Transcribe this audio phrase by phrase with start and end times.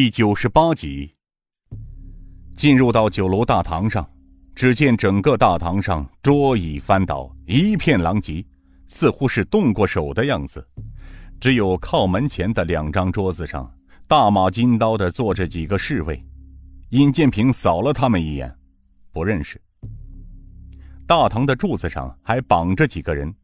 [0.00, 1.12] 第九十八集。
[2.54, 4.08] 进入到酒楼大堂上，
[4.54, 8.46] 只见整个大堂上桌椅翻倒，一片狼藉，
[8.86, 10.64] 似乎是动过手的样子。
[11.40, 13.68] 只有靠门前的两张桌子上，
[14.06, 16.24] 大马金刀的坐着几个侍卫。
[16.90, 18.56] 尹建平扫了他们一眼，
[19.10, 19.60] 不认识。
[21.08, 23.34] 大堂的柱子上还绑着几个人：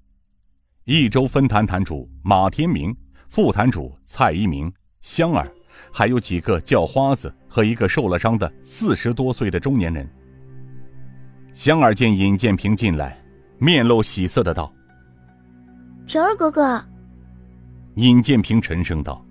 [0.84, 2.96] 益州分坛坛主马天明、
[3.28, 5.44] 副坛主蔡一鸣、香儿。
[5.92, 10.08] 还有几个叫花子和一个受了伤的四十多岁的中年人。
[11.52, 13.22] 香儿见尹建平进来，
[13.58, 14.72] 面露喜色的道
[16.06, 16.84] ：“平儿哥哥。”
[17.96, 19.24] 尹建平沉声道：“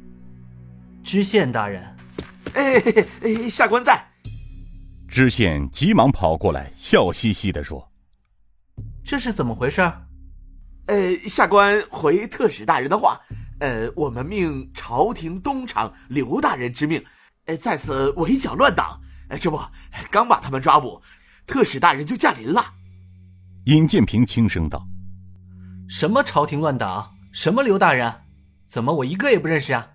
[1.03, 1.83] 知县大人。”
[2.55, 2.79] 哎
[3.21, 4.01] 哎，下官在。
[5.07, 7.91] 知县急忙跑过来，笑嘻嘻的说
[9.03, 9.81] ：“这是怎么回事？”
[10.87, 13.19] 呃，下官回特使大人的话。
[13.63, 17.01] 呃，我们命朝廷东厂刘大人之命，
[17.45, 18.99] 呃，在此围剿乱党。
[19.29, 19.57] 呃，这不，
[20.11, 21.01] 刚把他们抓捕，
[21.47, 22.61] 特使大人就驾临了。
[23.67, 24.85] 尹建平轻声道
[25.87, 27.09] ：“什么朝廷乱党？
[27.31, 28.13] 什么刘大人？
[28.67, 29.91] 怎么我一个也不认识啊？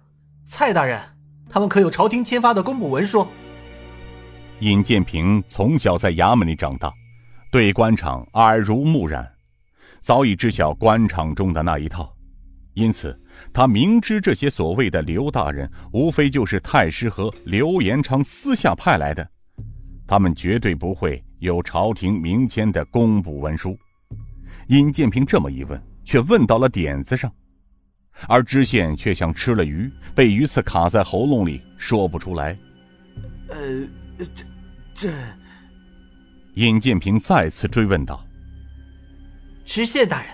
[0.47, 0.98] 蔡大人，
[1.50, 3.28] 他们可有朝廷签发的公布文书？”
[4.61, 6.91] 尹建平从小在衙门里长大，
[7.53, 9.31] 对官场耳濡目染，
[10.00, 12.11] 早已知晓官场中的那一套。
[12.79, 13.21] 因此，
[13.53, 19.29] 他明知这些所谓的刘大人，无非就是太师和刘延昌私下派来的，
[20.07, 23.77] 他们绝对不会有朝廷明签的公布文书。
[24.69, 27.29] 尹建平这么一问，却问到了点子上，
[28.29, 32.56] 而知县却像吃了鱼，被鱼刺卡在喉咙里，说不出来。
[33.49, 33.89] 呃，
[34.37, 34.45] 这，
[34.95, 35.12] 这……
[36.55, 38.25] 尹建平再次追问道
[39.67, 40.31] ：“知县大人，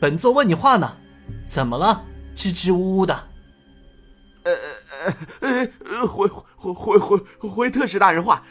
[0.00, 0.96] 本座问你话呢。”
[1.44, 2.04] 怎么了？
[2.34, 3.14] 支支吾吾的。
[4.44, 4.52] 呃
[5.40, 5.68] 呃
[6.00, 8.42] 呃，回回回回回特使大人话，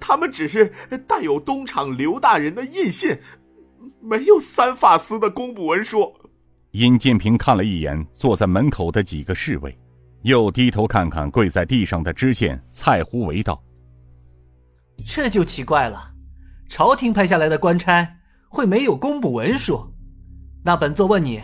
[0.00, 0.72] 他们只是
[1.08, 3.18] 带有东厂刘大人的印信，
[4.00, 6.14] 没有三法司的公布文书。
[6.72, 9.76] 尹建平看了一眼坐在门口的几个侍卫，
[10.22, 13.60] 又低头看看跪在地上的知县蔡胡为道
[15.04, 16.12] ：“这就奇怪了，
[16.68, 19.92] 朝廷派下来的官差会没有公布文书？
[20.62, 21.42] 那本座问你。”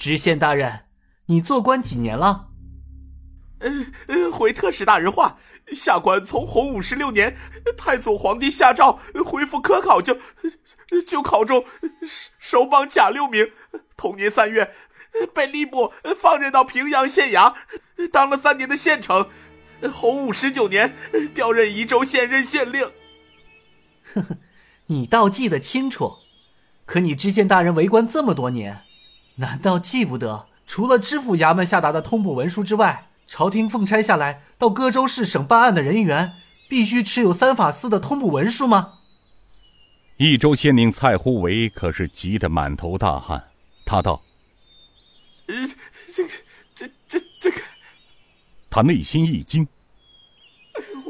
[0.00, 0.86] 知县大人，
[1.26, 2.48] 你做官几年了？
[3.58, 3.70] 呃
[4.06, 5.36] 呃，回特使大人话，
[5.74, 7.36] 下官从洪武十六年，
[7.76, 10.16] 太祖皇帝下诏恢复科考，就
[11.06, 11.66] 就考中
[12.38, 13.50] 首榜甲六名。
[13.94, 14.72] 同年三月，
[15.34, 17.54] 被吏部放任到平阳县衙，
[18.10, 19.28] 当了三年的县丞。
[19.92, 20.96] 洪武十九年，
[21.34, 22.90] 调任宜州县任县令。
[24.14, 24.38] 呵呵，
[24.86, 26.14] 你倒记得清楚，
[26.86, 28.84] 可你知县大人为官这么多年。
[29.40, 36.34] 难道记不得，除了知府衙门下达的通捕文书之外，朝廷奉差下来到各州市省办案的人员，
[36.68, 38.98] 必须持有三法司的通捕文书吗？
[40.18, 43.48] 益州县令蔡胡为可是急得满头大汗，
[43.86, 44.22] 他道
[45.48, 45.54] ：“呃，
[46.12, 46.30] 这个，
[46.74, 47.62] 这这这个……”
[48.68, 49.66] 他内心一惊，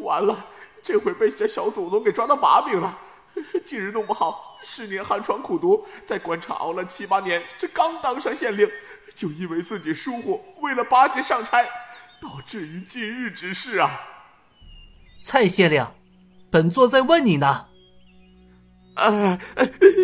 [0.02, 0.47] 完了，
[0.84, 2.97] 这回被这小祖宗给抓到把柄了。
[3.64, 8.68] 近日弄不好，十年寒窗苦读，在官场熬了七八年，这刚当上县令，
[9.14, 11.62] 就因为自己疏忽，为了巴结上差，
[12.20, 14.00] 导致于今日之事啊！
[15.22, 15.86] 蔡县令，
[16.50, 17.66] 本座在问你呢。
[18.96, 19.38] 呃，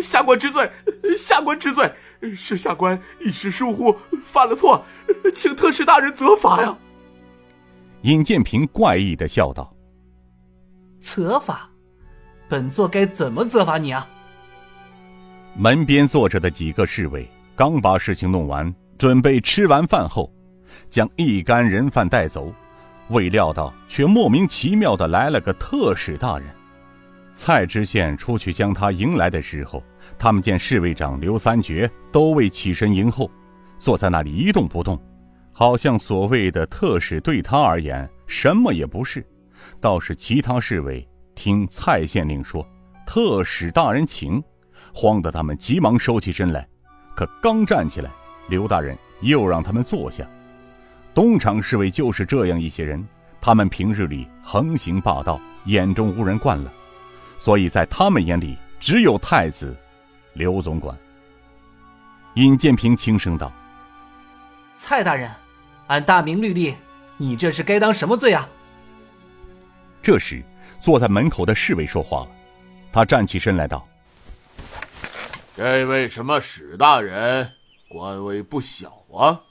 [0.01, 0.71] 下官知罪，
[1.17, 1.93] 下官知罪，
[2.35, 4.83] 是下官一时疏忽，犯了错，
[5.35, 6.77] 请特使大人责罚呀！
[8.03, 9.75] 尹建平怪异的笑道
[11.01, 11.69] ：“责罚。”
[12.49, 14.07] 本座该怎么责罚你啊？
[15.55, 20.31] 门边坐着的几个侍卫刚把事情弄完，准备吃完饭后，
[20.89, 22.53] 将一干人犯带走，
[23.09, 26.47] 未料到却莫名其妙的来了个特使大人。
[27.33, 29.83] 蔡知县出去将他迎来的时候，
[30.17, 33.29] 他们见侍卫长刘三绝都未起身迎候，
[33.77, 34.99] 坐在那里一动不动，
[35.51, 39.25] 好像所谓的特使对他而言什么也不是，
[39.81, 41.07] 倒是其他侍卫。
[41.37, 42.67] 听蔡县令说，
[43.05, 44.43] 特使大人请，
[44.91, 46.67] 慌得他们急忙收起身来。
[47.15, 48.09] 可刚站起来，
[48.49, 50.27] 刘大人又让他们坐下。
[51.13, 53.07] 东厂侍卫就是这样一些人，
[53.39, 56.73] 他们平日里横行霸道，眼中无人惯了，
[57.37, 59.77] 所以在他们眼里只有太子
[60.33, 60.97] 刘总管。
[62.33, 63.53] 尹建平轻声道
[64.75, 65.29] ：“蔡大人，
[65.85, 66.73] 按大明律例，
[67.17, 68.49] 你这是该当什么罪啊？”
[70.01, 70.43] 这时。
[70.81, 72.29] 坐在门口的侍卫说话了，
[72.91, 73.87] 他站起身来道
[75.55, 77.51] ：“这位什么史大人，
[77.89, 79.41] 官位不小啊。”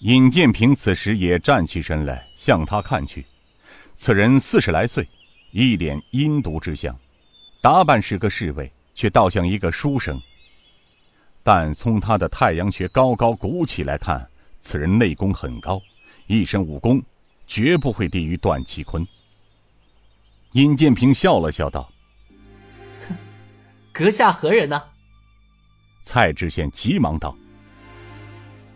[0.00, 3.26] 尹建平此时也站起身来向他看去，
[3.96, 5.08] 此人四十来岁，
[5.50, 6.96] 一脸阴毒之相，
[7.60, 10.20] 打扮是个侍卫，却倒像一个书生。
[11.42, 14.24] 但从他的太阳穴高高鼓起来看，
[14.60, 15.80] 此人内功很高，
[16.28, 17.02] 一身武功
[17.46, 19.04] 绝不会低于段其坤。
[20.52, 21.90] 尹建平笑了笑道
[23.08, 23.16] ：“哼，
[23.92, 24.82] 阁下何人呢？”
[26.00, 27.36] 蔡知县急忙道：“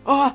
[0.05, 0.29] 啊，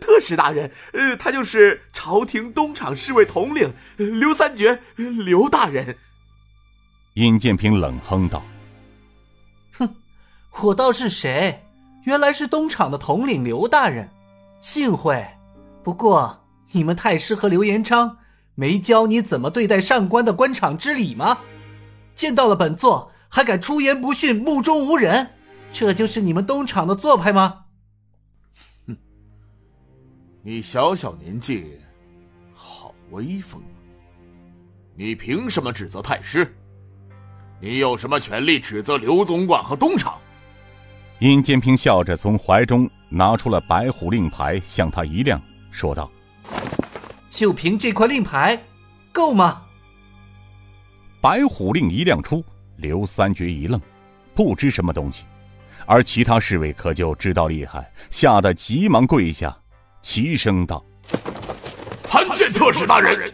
[0.00, 5.96] 特使大人，呃，他就是朝廷东厂侍卫统领刘三绝，刘大人。”
[7.14, 8.42] 尹建平冷哼道
[9.78, 9.94] ：“哼，
[10.62, 11.64] 我倒是谁？
[12.04, 14.10] 原来是东厂的统领刘大人，
[14.60, 15.26] 幸会。
[15.82, 18.18] 不过你们太师和刘延昌
[18.54, 21.38] 没教你怎么对待上官的官场之礼吗？
[22.14, 25.30] 见到了本座还敢出言不逊、目中无人？”
[25.72, 27.64] 这就是你们东厂的做派吗？
[28.86, 28.96] 哼！
[30.42, 31.78] 你小小年纪，
[32.52, 33.80] 好威风啊！
[34.94, 36.54] 你凭什么指责太师？
[37.58, 40.20] 你有什么权利指责刘总管和东厂？
[41.20, 45.40] 殷建平笑着从怀中拿出了白虎令牌，向他一亮，
[45.70, 46.10] 说道
[47.32, 48.62] ：“就凭这块令牌，
[49.10, 49.62] 够吗？”
[51.18, 52.44] 白虎令一亮出，
[52.76, 53.80] 刘三绝一愣，
[54.34, 55.24] 不知什么东西。
[55.86, 59.56] 而其他侍卫可就知道厉害，吓得急忙跪下，
[60.02, 60.84] 齐声道
[62.04, 63.32] ：“参见特使大人。”